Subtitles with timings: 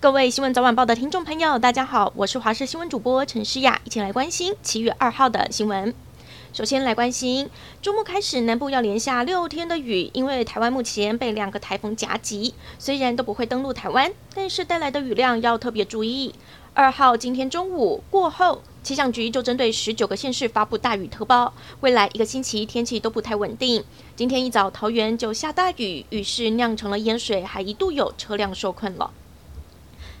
[0.00, 5.92] 各位新闻早晚报的听众朋友，大家好，我是华视新闻主播陈诗雅，一起来关心七月二号的新闻。
[6.52, 7.50] 首先来关心，
[7.82, 16.32] 周末开始南部要连下六天的雨，因为台湾目前被两个台风夹击，虽然都不会登陆台湾，但是带来的雨量要特别注意。
[16.74, 23.82] 二号今天中午过后，气象局就针对十九个县市发布大雨特报，未来一个星期天气都不太稳定。
[24.14, 29.10] 今天一早桃园就下大雨，雨势酿成了淹水，还一度有车辆受困了。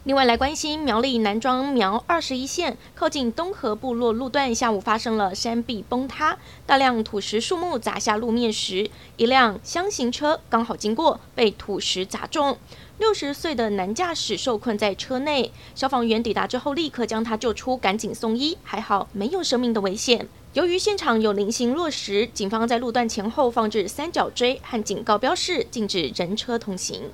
[0.04, 12.56] 另外来关心苗栗南庄苗二十一线靠近东河部落路段，下午发生了山壁崩塌，大量土石树木砸下路面时，一辆厢型车刚好经过，被土石砸中，
[12.98, 20.28] 六十岁的男驾驶受困在车内，消防员抵达之后立刻将他救出，赶紧送医，还好没有生命的危险。
[20.54, 27.10] 由于现场有零星落石，警方在路段前后放置三角锥和警告标示，禁止人车通行。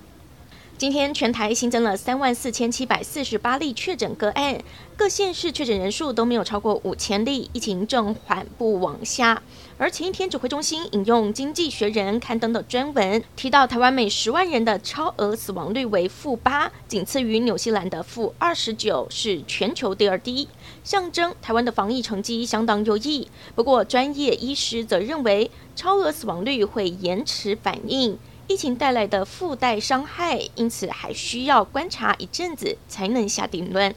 [0.84, 4.58] 今天全台新增了三万四千七百四十八例确诊个案，
[4.98, 9.42] 各县市确诊人数都没有超过五千例，疫情正缓步往下。
[9.78, 20.46] 而前一天指挥中心引用《经济学人》刊登的专文，提到台湾每十万人的超额死亡率为负八，仅次于纽西兰的负二十九，是全球第二低，
[20.82, 23.26] 象征台湾的防疫成绩相当优异。
[23.54, 28.18] 不过，专业医师则认为，超额死亡率会延迟反应。
[28.46, 33.94] 疫情带来的附带伤害，因此还需要观察一阵子才能下定论。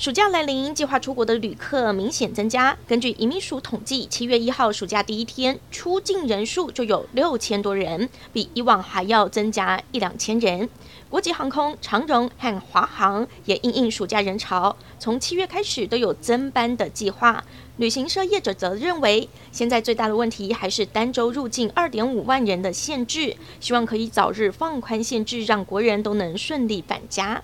[0.00, 2.78] 暑假来临，计划出国的旅客明显增加。
[2.86, 10.68] 根据移民署统计，七月一号暑假第一天出境人数就有六千多人，比以往还要增加一两千人。
[11.10, 17.42] 国际航空长荣和华航也因应暑假人潮，从七月开始都有增班的计划。
[17.78, 27.42] 旅行社业者则认为，现在最大的问题还是单周入境二点五万人的限制，希望可以早日放宽限制，让国人都能顺利返家。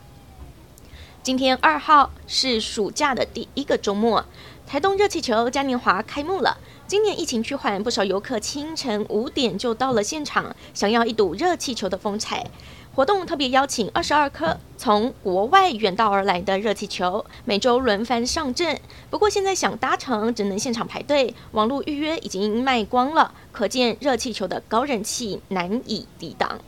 [1.24, 4.22] 今天二号是暑假的第一个周末，
[4.66, 6.58] 台东热气球嘉年华开幕了。
[6.86, 12.46] 今年疫情趋缓，不少游客清晨五点就到了现场，想要一睹热气球的风采。
[12.94, 18.78] 活动特别邀请二十二颗从国外远道而来的热气球，每周轮番上阵。
[19.08, 26.60] 不过现在想搭乘只能现场排队，网络预约已经卖光了，可见热气球的高人气难以抵挡。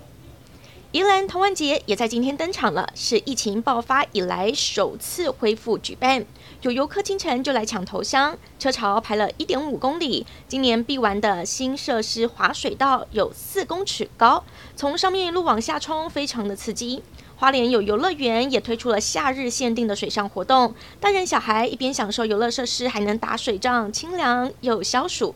[0.92, 6.24] 宜兰童玩节也在今天登场了，是疫情爆发以来首次恢复举办。
[6.62, 10.24] 有游客清晨就来抢头香，车潮排了一点五公里。
[10.48, 14.44] 今年必玩的新设施滑水道有四公尺高，
[14.76, 17.02] 从上面一路往下冲，非常的刺激。
[17.34, 25.34] 花莲有游乐园也推出了夏日限定的水上活动，大人小孩一边享受游乐设施，还能打水仗，清凉又消暑。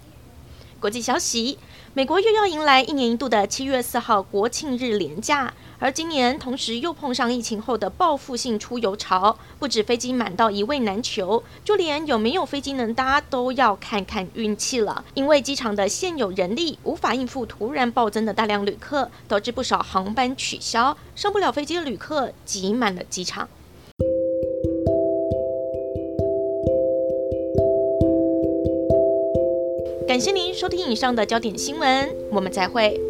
[0.80, 1.58] 国际消息。
[1.92, 15.04] 美国又要迎来一年一度的七月四号国庆日连假，而今年同时又碰上疫情后的报复性出游潮，不止飞机满到一位难求，就连有没有飞机能搭都要看看运气了。
[15.14, 23.48] 因为机场的现有人力无法应付突然暴增的大量旅客，导致不少航班取消，上不了飞机的旅客挤满了机场。
[30.10, 33.09] 感谢您收听以上的焦点新闻，我们再会。